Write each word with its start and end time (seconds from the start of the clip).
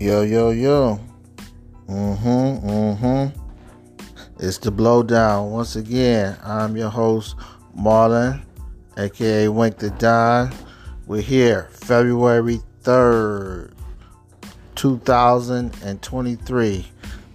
Yo, 0.00 0.22
yo, 0.22 0.48
yo. 0.48 0.98
Mm-hmm, 1.86 2.66
mm-hmm. 2.66 3.38
It's 4.38 4.56
the 4.56 4.72
blowdown. 4.72 5.50
Once 5.50 5.76
again, 5.76 6.38
I'm 6.42 6.74
your 6.74 6.88
host, 6.88 7.36
Marlon, 7.78 8.40
aka 8.96 9.48
Wink 9.48 9.76
the 9.76 9.90
Don. 9.90 10.54
We're 11.06 11.20
here, 11.20 11.68
February 11.72 12.60
3rd, 12.82 13.74
2023, 14.74 16.86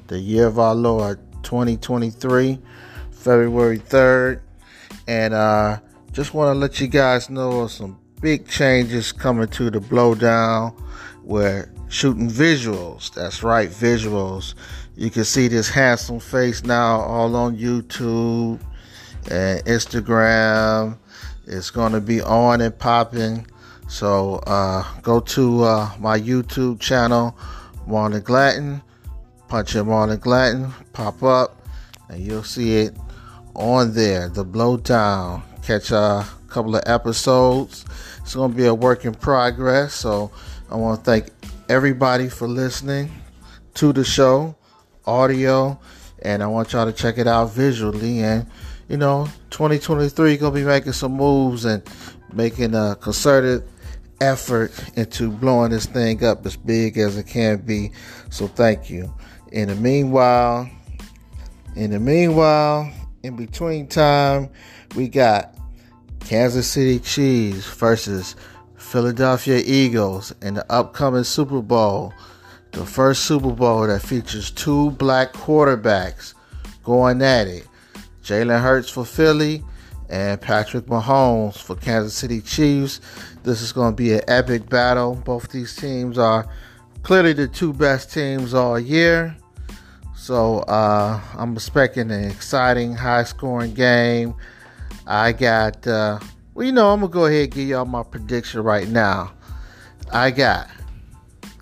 the 0.07 0.17
year 0.17 0.47
of 0.47 0.57
our 0.57 0.73
Lord, 0.73 1.19
2023, 1.43 2.59
February 3.11 3.77
3rd. 3.77 4.41
And 5.07 5.35
uh 5.35 5.77
just 6.11 6.33
want 6.33 6.55
to 6.55 6.59
let 6.59 6.81
you 6.81 6.87
guys 6.87 7.29
know 7.29 7.67
some 7.67 7.99
big 8.21 8.47
changes 8.47 9.11
coming 9.11 9.49
to 9.49 9.69
the 9.69 9.79
blowdown. 9.79 10.75
We're 11.23 11.69
shooting 11.89 12.29
visuals. 12.29 13.13
That's 13.13 13.43
right, 13.43 13.69
visuals. 13.69 14.53
You 14.95 15.09
can 15.09 15.25
see 15.25 15.47
this 15.47 15.69
handsome 15.69 16.19
face 16.19 16.63
now 16.63 17.01
all 17.01 17.35
on 17.35 17.57
YouTube 17.57 18.59
and 19.29 19.63
Instagram. 19.65 20.97
It's 21.47 21.69
going 21.69 21.91
to 21.91 22.01
be 22.01 22.21
on 22.21 22.61
and 22.61 22.77
popping. 22.77 23.47
So 23.87 24.35
uh, 24.47 24.83
go 25.01 25.19
to 25.19 25.63
uh, 25.63 25.91
my 25.99 26.19
YouTube 26.19 26.79
channel, 26.79 27.37
Marlon 27.87 28.23
Glanton. 28.23 28.81
Punch 29.47 29.75
in 29.75 29.85
Marlon 29.85 30.19
Glanton, 30.19 30.73
pop 30.91 31.21
up, 31.21 31.61
and 32.09 32.19
you'll 32.19 32.43
see 32.43 32.77
it 32.77 32.97
on 33.53 33.93
there. 33.93 34.27
The 34.27 34.43
blowdown. 34.43 35.43
Catch 35.61 35.91
a 35.91 36.25
couple 36.47 36.75
of 36.75 36.83
episodes. 36.87 37.85
It's 38.21 38.33
going 38.33 38.51
to 38.51 38.57
be 38.57 38.65
a 38.65 38.73
work 38.73 39.05
in 39.05 39.13
progress. 39.13 39.93
So 39.93 40.31
I 40.71 40.75
want 40.75 40.99
to 40.99 41.05
thank 41.05 41.34
everybody 41.69 42.29
for 42.29 42.47
listening 42.47 43.11
to 43.73 43.91
the 43.91 44.03
show, 44.03 44.55
audio, 45.05 45.79
and 46.21 46.43
I 46.43 46.47
want 46.47 46.73
y'all 46.73 46.85
to 46.85 46.93
check 46.93 47.17
it 47.17 47.27
out 47.27 47.51
visually. 47.51 48.21
And 48.21 48.45
you 48.87 48.97
know, 48.97 49.27
2023 49.49 50.37
gonna 50.37 50.53
be 50.53 50.63
making 50.63 50.93
some 50.93 51.13
moves 51.13 51.65
and 51.65 51.81
making 52.31 52.75
a 52.75 52.95
concerted 52.99 53.67
effort 54.21 54.71
into 54.95 55.31
blowing 55.31 55.71
this 55.71 55.85
thing 55.87 56.23
up 56.23 56.45
as 56.45 56.55
big 56.55 56.97
as 56.97 57.17
it 57.17 57.27
can 57.27 57.57
be. 57.57 57.91
So 58.29 58.47
thank 58.47 58.89
you. 58.89 59.13
In 59.51 59.69
the 59.69 59.75
meanwhile, 59.75 60.69
in 61.75 61.91
the 61.91 61.99
meanwhile, 61.99 62.91
in 63.23 63.35
between 63.35 63.87
time, 63.87 64.49
we 64.95 65.07
got 65.07 65.55
Kansas 66.19 66.67
City 66.67 66.99
Chiefs 66.99 67.65
versus 67.65 68.35
Philadelphia 68.95 69.61
Eagles 69.65 70.33
in 70.41 70.53
the 70.53 70.65
upcoming 70.71 71.25
Super 71.25 71.61
Bowl. 71.61 72.13
The 72.71 72.85
first 72.85 73.25
Super 73.25 73.51
Bowl 73.51 73.85
that 73.87 74.01
features 74.01 74.51
two 74.51 74.91
black 74.91 75.33
quarterbacks 75.33 76.33
going 76.81 77.21
at 77.21 77.45
it. 77.45 77.67
Jalen 78.23 78.61
Hurts 78.61 78.89
for 78.89 79.03
Philly 79.03 79.65
and 80.09 80.39
Patrick 80.39 80.85
Mahomes 80.85 81.57
for 81.57 81.75
Kansas 81.75 82.13
City 82.13 82.39
Chiefs. 82.39 83.01
This 83.43 83.61
is 83.61 83.73
going 83.73 83.91
to 83.91 83.97
be 83.97 84.13
an 84.13 84.21
epic 84.29 84.69
battle. 84.69 85.15
Both 85.15 85.51
these 85.51 85.75
teams 85.75 86.17
are 86.17 86.47
clearly 87.03 87.33
the 87.33 87.49
two 87.49 87.73
best 87.73 88.13
teams 88.13 88.53
all 88.53 88.79
year. 88.79 89.35
So 90.15 90.59
uh, 90.59 91.19
I'm 91.33 91.51
expecting 91.51 92.11
an 92.11 92.31
exciting, 92.31 92.93
high 92.93 93.25
scoring 93.25 93.73
game. 93.73 94.35
I 95.05 95.33
got, 95.33 95.85
uh, 95.85 96.19
well, 96.55 96.65
you 96.65 96.71
know, 96.71 96.91
I'm 96.91 97.01
to 97.01 97.07
go 97.09 97.25
ahead 97.25 97.43
and 97.43 97.51
give 97.51 97.67
y'all 97.67 97.85
my 97.85 98.01
prediction 98.01 98.63
right 98.63 98.87
now. 98.87 99.33
I 100.11 100.31
got, 100.31 100.69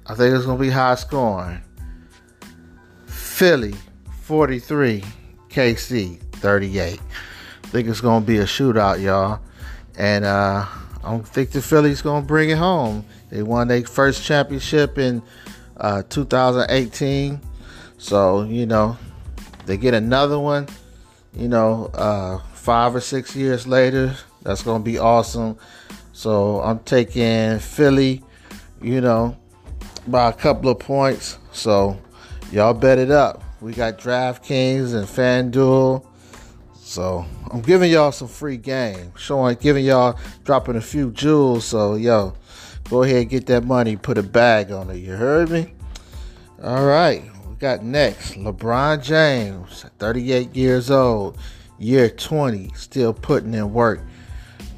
I 0.05 0.13
think 0.13 0.35
it's 0.35 0.45
to 0.59 0.63
be 0.63 0.69
high 0.69 0.95
scoring. 0.95 1.61
Philly 3.07 3.73
43, 4.21 5.03
KC 5.49 6.19
38. 6.33 6.99
I 7.63 7.67
think 7.67 7.87
it's 7.87 8.01
to 8.21 8.27
be 8.27 8.37
a 8.37 8.43
shootout, 8.43 9.01
y'all. 9.01 9.39
And 9.97 10.25
uh, 10.25 10.67
I 11.03 11.09
don't 11.09 11.27
think 11.27 11.49
the 11.51 11.61
Phillies 11.61 12.03
to 12.21 12.27
bring 12.27 12.51
it 12.51 12.59
home. 12.59 13.03
They 13.31 13.41
won 13.41 13.69
their 13.69 13.83
first 13.83 14.23
championship 14.23 14.99
in 14.99 15.23
uh, 15.77 16.03
2018. 16.03 17.41
So, 17.97 18.43
you 18.43 18.67
know, 18.67 18.95
they 19.65 19.77
get 19.77 19.95
another 19.95 20.37
one, 20.37 20.67
you 21.35 21.47
know, 21.47 21.89
uh, 21.95 22.37
five 22.53 22.95
or 22.95 23.01
six 23.01 23.35
years 23.35 23.65
later. 23.65 24.15
That's 24.43 24.63
going 24.63 24.81
to 24.81 24.85
be 24.85 24.97
awesome. 24.97 25.57
So 26.11 26.61
I'm 26.61 26.79
taking 26.79 27.59
Philly, 27.59 28.21
you 28.81 29.01
know, 29.01 29.35
by 30.07 30.29
a 30.29 30.33
couple 30.33 30.69
of 30.69 30.79
points. 30.79 31.37
So 31.51 31.99
y'all 32.51 32.73
bet 32.73 32.99
it 32.99 33.11
up. 33.11 33.43
We 33.61 33.73
got 33.73 33.97
DraftKings 33.97 34.93
and 34.93 35.07
FanDuel. 35.07 36.05
So 36.75 37.25
I'm 37.49 37.61
giving 37.61 37.91
y'all 37.91 38.11
some 38.11 38.27
free 38.27 38.57
game, 38.57 39.13
showing, 39.15 39.57
giving 39.59 39.85
y'all, 39.85 40.19
dropping 40.43 40.75
a 40.75 40.81
few 40.81 41.11
jewels. 41.11 41.65
So 41.65 41.95
yo, 41.95 42.35
go 42.89 43.03
ahead 43.03 43.21
and 43.21 43.29
get 43.29 43.47
that 43.47 43.63
money, 43.63 43.95
put 43.95 44.17
a 44.17 44.23
bag 44.23 44.71
on 44.71 44.89
it. 44.89 44.97
You 44.97 45.13
heard 45.13 45.49
me? 45.49 45.73
All 46.61 46.85
right, 46.85 47.23
we 47.49 47.55
got 47.55 47.83
next 47.83 48.33
LeBron 48.35 49.03
James, 49.03 49.85
38 49.97 50.55
years 50.55 50.91
old, 50.91 51.37
year 51.79 52.09
20, 52.09 52.71
still 52.75 53.13
putting 53.13 53.53
in 53.53 53.73
work, 53.73 54.01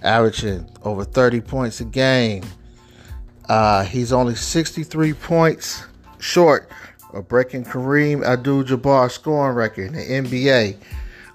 averaging 0.06 0.70
over 0.84 1.04
30 1.04 1.42
points 1.42 1.82
a 1.82 1.86
game. 1.86 2.44
Uh, 3.50 3.84
he's 3.84 4.14
only 4.14 4.36
63 4.36 5.14
points 5.14 5.84
short 6.20 6.72
of 7.14 7.28
breaking 7.28 7.64
Kareem 7.64 8.26
Abdul-Jabbar's 8.26 9.14
scoring 9.14 9.56
record 9.56 9.88
in 9.88 9.94
the 9.94 10.00
NBA, 10.02 10.78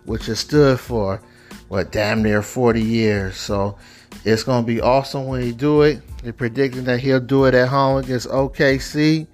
which 0.05 0.27
has 0.27 0.41
stood 0.41 0.81
for 0.81 1.21
what 1.69 1.93
damn 1.93 2.23
near 2.23 2.43
40 2.43 2.83
years. 2.83 3.37
So 3.37 3.79
it's 4.25 4.43
gonna 4.43 4.67
be 4.67 4.81
awesome 4.81 5.27
when 5.27 5.43
he 5.43 5.53
do 5.53 5.83
it. 5.83 6.01
They're 6.23 6.33
predicting 6.33 6.85
that 6.85 7.01
he'll 7.01 7.21
do 7.21 7.45
it 7.47 7.55
at 7.55 7.69
home 7.69 7.99
against 7.99 8.29
OKC. 8.29 9.27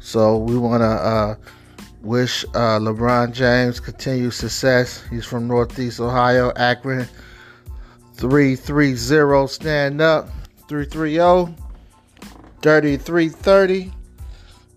So 0.00 0.36
we 0.36 0.58
want 0.58 0.82
to 0.82 0.86
uh, 0.86 1.34
wish 2.02 2.44
uh, 2.54 2.78
LeBron 2.78 3.32
James 3.32 3.80
continued 3.80 4.34
success. 4.34 5.02
He's 5.08 5.24
from 5.24 5.48
Northeast 5.48 6.00
Ohio, 6.00 6.52
Akron. 6.56 7.08
330 8.14 9.48
stand 9.48 10.00
up. 10.00 10.28
330 10.68 11.54
3330. 12.62 13.92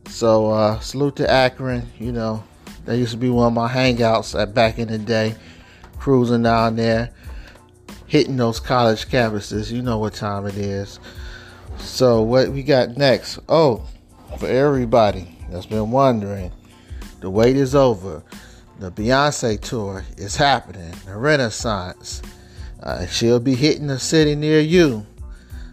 So 0.10 0.52
uh, 0.52 0.80
salute 0.80 1.16
to 1.18 1.30
Akron. 1.30 1.88
You 2.00 2.12
know, 2.12 2.44
that 2.86 2.98
used 2.98 3.12
to 3.12 3.18
be 3.18 3.30
one 3.30 3.48
of 3.48 3.54
my 3.54 3.72
hangouts 3.72 4.40
at 4.40 4.54
back 4.54 4.80
in 4.80 4.88
the 4.90 4.98
day. 4.98 5.36
Cruising 6.00 6.44
down 6.44 6.76
there, 6.76 7.12
hitting 8.06 8.38
those 8.38 8.60
college 8.60 9.08
campuses. 9.08 9.72
You 9.72 9.82
know 9.82 9.98
what 9.98 10.14
time 10.14 10.46
it 10.46 10.56
is. 10.56 11.00
So 11.80 12.22
what 12.22 12.50
we 12.50 12.64
got 12.64 12.98
next? 12.98 13.40
Oh, 13.50 13.86
for 14.40 14.48
everybody 14.48 15.38
that's 15.50 15.66
been 15.66 15.92
wondering, 15.92 16.52
the 17.20 17.30
wait 17.30 17.56
is 17.56 17.76
over. 17.76 18.24
The 18.80 18.92
Beyonce 18.92 19.60
tour 19.60 20.06
is 20.18 20.36
happening. 20.36 20.94
The 21.06 21.16
Renaissance. 21.16 22.22
Uh, 22.82 23.06
she'll 23.08 23.40
be 23.40 23.56
hitting 23.56 23.90
a 23.90 24.00
city 24.00 24.36
near 24.36 24.60
you. 24.60 25.06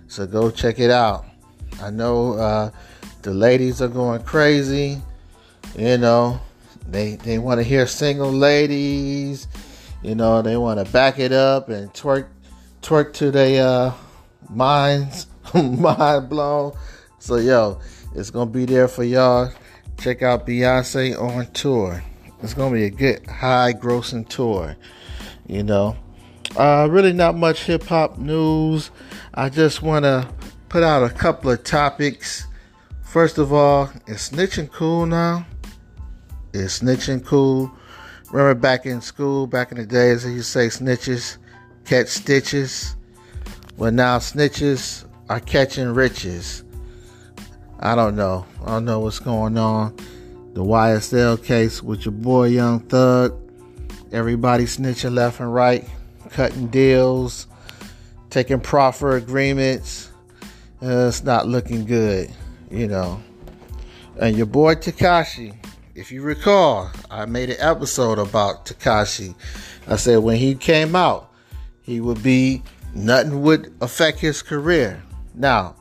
So 0.08 0.26
go 0.26 0.50
check 0.50 0.78
it 0.78 0.90
out. 0.90 1.26
I 1.82 1.90
know 1.90 2.34
uh, 2.34 2.70
the 3.22 3.32
ladies 3.32 3.82
are 3.82 3.88
going 3.88 4.22
crazy. 4.22 5.00
You 5.76 5.98
know, 5.98 6.40
they 6.86 7.16
they 7.16 7.38
want 7.38 7.58
to 7.58 7.64
hear 7.64 7.86
single 7.86 8.30
ladies. 8.32 9.48
You 10.02 10.14
know, 10.14 10.42
they 10.42 10.56
want 10.56 10.84
to 10.84 10.92
back 10.92 11.18
it 11.18 11.32
up 11.32 11.68
and 11.68 11.92
twerk 11.92 12.28
twerk 12.82 13.12
to 13.14 13.30
their 13.30 13.66
uh, 13.66 13.94
minds 14.48 15.26
mind 15.54 16.28
blown. 16.28 16.76
So 17.18 17.36
yo, 17.36 17.80
it's 18.14 18.30
gonna 18.30 18.50
be 18.50 18.66
there 18.66 18.88
for 18.88 19.04
y'all. 19.04 19.52
Check 19.98 20.22
out 20.22 20.46
Beyonce 20.46 21.20
on 21.20 21.50
tour. 21.52 22.02
It's 22.42 22.54
gonna 22.54 22.74
be 22.74 22.84
a 22.84 22.90
good 22.90 23.26
high 23.26 23.72
grossing 23.72 24.28
tour. 24.28 24.76
You 25.46 25.62
know, 25.62 25.96
uh, 26.56 26.88
really 26.90 27.12
not 27.12 27.36
much 27.36 27.64
hip 27.64 27.84
hop 27.84 28.18
news. 28.18 28.90
I 29.34 29.48
just 29.48 29.82
wanna 29.82 30.28
put 30.68 30.82
out 30.82 31.02
a 31.02 31.10
couple 31.10 31.50
of 31.50 31.64
topics. 31.64 32.46
First 33.02 33.38
of 33.38 33.52
all, 33.52 33.90
is 34.06 34.30
snitching 34.30 34.70
cool 34.70 35.06
now? 35.06 35.46
Is 36.52 36.80
snitching 36.80 37.24
cool? 37.24 37.72
Remember 38.30 38.54
back 38.54 38.86
in 38.86 39.00
school, 39.00 39.46
back 39.46 39.70
in 39.70 39.78
the 39.78 39.86
days, 39.86 40.24
they 40.24 40.30
used 40.30 40.52
to 40.52 40.70
say 40.70 40.84
snitches 40.84 41.38
catch 41.84 42.08
stitches. 42.08 42.96
Well, 43.76 43.92
now 43.92 44.18
snitches 44.18 45.04
are 45.28 45.40
catching 45.40 45.88
riches. 45.88 46.64
I 47.80 47.94
don't 47.94 48.16
know. 48.16 48.46
I 48.62 48.68
don't 48.68 48.84
know 48.84 49.00
what's 49.00 49.18
going 49.18 49.58
on. 49.58 49.96
The 50.54 50.62
YSL 50.62 51.42
case 51.44 51.82
with 51.82 52.04
your 52.04 52.12
boy 52.12 52.46
Young 52.46 52.80
Thug. 52.80 53.40
Everybody 54.12 54.64
snitching 54.64 55.14
left 55.14 55.40
and 55.40 55.52
right, 55.52 55.88
cutting 56.30 56.68
deals, 56.68 57.46
taking 58.30 58.60
proffer 58.60 59.16
agreements. 59.16 60.10
Uh, 60.82 61.08
it's 61.08 61.22
not 61.22 61.46
looking 61.46 61.84
good, 61.84 62.30
you 62.70 62.86
know. 62.86 63.22
And 64.20 64.36
your 64.36 64.46
boy 64.46 64.74
Tekashi, 64.74 65.56
if 65.94 66.12
you 66.12 66.22
recall, 66.22 66.90
I 67.10 67.26
made 67.26 67.50
an 67.50 67.56
episode 67.58 68.18
about 68.18 68.66
Tekashi. 68.66 69.34
I 69.86 69.96
said 69.96 70.18
when 70.18 70.36
he 70.36 70.54
came 70.54 70.94
out, 70.94 71.32
he 71.82 72.00
would 72.00 72.22
be 72.22 72.62
nothing 72.94 73.42
would 73.42 73.74
affect 73.80 74.18
his 74.18 74.42
career. 74.42 75.02
Now, 75.34 75.76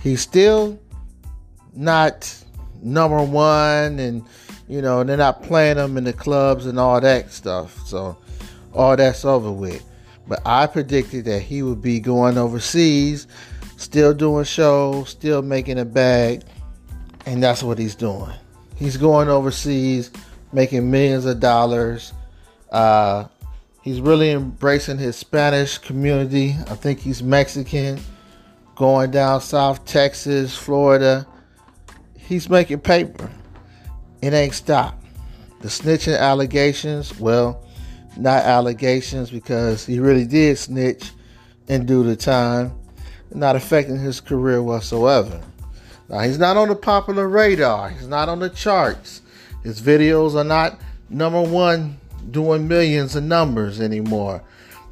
he's 0.00 0.20
still 0.20 0.78
not 1.74 2.32
number 2.82 3.22
one, 3.22 3.98
and 3.98 4.24
you 4.68 4.80
know 4.80 5.04
they're 5.04 5.16
not 5.16 5.42
playing 5.42 5.76
him 5.76 5.96
in 5.96 6.04
the 6.04 6.12
clubs 6.12 6.66
and 6.66 6.78
all 6.78 7.00
that 7.00 7.32
stuff. 7.32 7.86
So 7.86 8.16
all 8.74 8.96
that's 8.96 9.24
over 9.24 9.50
with. 9.50 9.84
But 10.26 10.40
I 10.46 10.66
predicted 10.66 11.26
that 11.26 11.40
he 11.40 11.62
would 11.62 11.82
be 11.82 12.00
going 12.00 12.38
overseas, 12.38 13.26
still 13.76 14.14
doing 14.14 14.44
shows, 14.44 15.10
still 15.10 15.42
making 15.42 15.78
a 15.78 15.84
bag, 15.84 16.42
and 17.26 17.42
that's 17.42 17.62
what 17.62 17.78
he's 17.78 17.94
doing. 17.94 18.32
He's 18.76 18.96
going 18.96 19.28
overseas, 19.28 20.10
making 20.52 20.90
millions 20.90 21.26
of 21.26 21.40
dollars. 21.40 22.12
Uh, 22.72 23.26
he's 23.82 24.00
really 24.00 24.30
embracing 24.30 24.98
his 24.98 25.16
Spanish 25.16 25.78
community. 25.78 26.56
I 26.68 26.74
think 26.74 27.00
he's 27.00 27.22
Mexican, 27.22 28.00
going 28.74 29.10
down 29.10 29.40
South 29.40 29.84
Texas, 29.84 30.56
Florida. 30.56 31.26
He's 32.18 32.48
making 32.48 32.80
paper. 32.80 33.30
It 34.22 34.32
ain't 34.32 34.54
stopped. 34.54 35.04
The 35.60 35.68
snitching 35.68 36.18
allegations, 36.18 37.18
well, 37.20 37.64
not 38.16 38.44
allegations 38.44 39.30
because 39.30 39.84
he 39.84 39.98
really 39.98 40.26
did 40.26 40.58
snitch 40.58 41.10
and 41.68 41.86
do 41.86 42.02
the 42.02 42.16
time, 42.16 42.72
not 43.32 43.56
affecting 43.56 43.98
his 43.98 44.20
career 44.20 44.62
whatsoever. 44.62 45.40
Now, 46.08 46.20
he's 46.20 46.38
not 46.38 46.56
on 46.56 46.68
the 46.68 46.76
popular 46.76 47.28
radar, 47.28 47.90
he's 47.90 48.08
not 48.08 48.28
on 48.28 48.38
the 48.38 48.50
charts. 48.50 49.22
His 49.62 49.80
videos 49.80 50.34
are 50.34 50.44
not 50.44 50.78
number 51.08 51.40
one 51.40 51.98
doing 52.30 52.68
millions 52.68 53.16
of 53.16 53.24
numbers 53.24 53.80
anymore, 53.80 54.42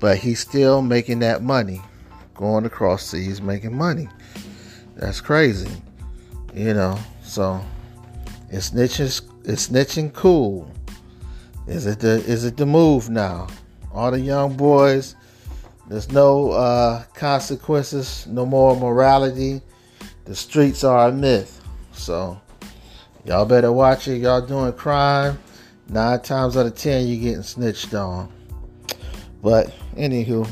but 0.01 0.19
he's 0.19 0.41
still 0.41 0.83
making 0.83 1.19
that 1.21 1.43
money. 1.43 1.81
Going 2.35 2.65
across 2.65 3.07
seas 3.07 3.43
making 3.43 3.77
money. 3.77 4.09
That's 4.97 5.21
crazy. 5.21 5.71
You 6.55 6.75
know, 6.75 6.99
so 7.23 7.65
it's 8.51 8.71
snitching 8.71 9.23
it's 9.45 9.69
snitching 9.69 10.13
cool. 10.13 10.71
Is 11.67 11.87
it 11.87 12.00
the 12.00 12.17
is 12.25 12.44
it 12.44 12.56
the 12.56 12.67
move 12.67 13.09
now? 13.09 13.47
All 13.93 14.11
the 14.11 14.20
young 14.20 14.56
boys, 14.56 15.14
there's 15.88 16.11
no 16.11 16.50
uh, 16.53 17.05
consequences, 17.14 18.26
no 18.26 18.47
more 18.47 18.75
morality. 18.76 19.61
The 20.25 20.35
streets 20.35 20.82
are 20.82 21.09
a 21.09 21.12
myth. 21.12 21.61
So 21.93 22.41
y'all 23.25 23.44
better 23.44 23.70
watch 23.70 24.09
it. 24.09 24.19
Y'all 24.19 24.44
doing 24.44 24.73
crime. 24.73 25.38
Nine 25.88 26.20
times 26.20 26.56
out 26.56 26.67
of 26.67 26.75
ten, 26.75 27.06
you're 27.06 27.20
getting 27.20 27.43
snitched 27.43 27.93
on. 27.94 28.32
But 29.43 29.73
anywho, 29.97 30.49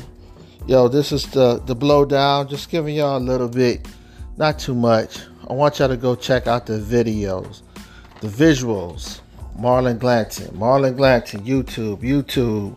yo, 0.67 0.87
this 0.87 1.11
is 1.11 1.25
the 1.27 1.61
the 1.65 1.75
blowdown. 1.75 2.49
Just 2.49 2.69
giving 2.69 2.95
y'all 2.95 3.17
a 3.17 3.19
little 3.19 3.49
bit, 3.49 3.87
not 4.37 4.59
too 4.59 4.75
much. 4.75 5.19
I 5.49 5.53
want 5.53 5.79
y'all 5.79 5.87
to 5.87 5.97
go 5.97 6.15
check 6.15 6.47
out 6.47 6.65
the 6.65 6.79
videos, 6.79 7.63
the 8.21 8.27
visuals. 8.27 9.20
Marlon 9.57 9.99
Glanton, 9.99 10.47
Marlon 10.57 10.95
Glanton, 10.95 11.41
YouTube, 11.41 12.01
YouTube, 12.01 12.75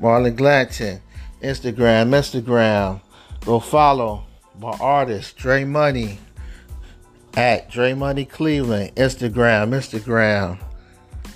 Marlon 0.00 0.36
Glanton, 0.36 1.00
Instagram, 1.42 2.10
Instagram. 2.10 3.00
Go 3.44 3.60
follow 3.60 4.24
my 4.58 4.76
artist, 4.80 5.36
Dre 5.36 5.64
Money, 5.64 6.18
at 7.34 7.70
Dre 7.70 7.94
Money 7.94 8.24
Cleveland, 8.24 8.94
Instagram, 8.94 9.70
Instagram. 9.70 10.58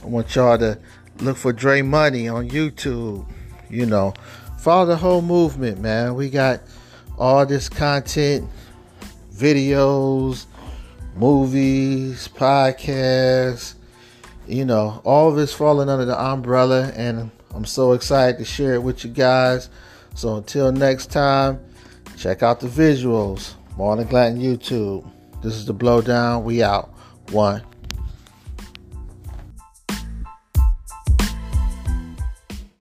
I 0.03 0.07
want 0.07 0.35
y'all 0.35 0.59
to 0.59 0.79
look 1.21 1.37
for 1.37 1.53
Dre 1.53 1.83
Money 1.83 2.29
on 2.29 2.49
YouTube. 2.49 3.27
You 3.69 3.87
know, 3.87 4.15
follow 4.59 4.87
the 4.87 4.97
whole 4.97 5.23
movement, 5.23 5.81
man. 5.81 6.15
We 6.15 6.31
got 6.31 6.61
all 7.19 7.45
this 7.45 7.69
content, 7.69 8.49
videos, 9.35 10.47
movies, 11.17 12.29
podcasts 12.29 13.75
you 14.49 14.65
know, 14.65 15.01
all 15.05 15.31
of 15.31 15.39
it's 15.39 15.53
falling 15.53 15.89
under 15.89 16.05
the 16.05 16.21
umbrella, 16.21 16.93
and 16.97 17.31
I'm 17.55 17.65
so 17.65 17.93
excited 17.93 18.39
to 18.39 18.45
share 18.45 18.75
it 18.75 18.83
with 18.83 19.05
you 19.05 19.11
guys. 19.11 19.69
So 20.15 20.37
until 20.37 20.73
next 20.73 21.11
time, 21.11 21.61
check 22.17 22.43
out 22.43 22.61
the 22.61 22.67
visuals. 22.67 23.55
Marlon 23.77 24.09
Glanton 24.09 24.43
YouTube. 24.43 25.09
This 25.43 25.55
is 25.55 25.67
the 25.67 25.75
blowdown. 25.75 26.43
We 26.43 26.63
out. 26.63 26.93
One. 27.31 27.63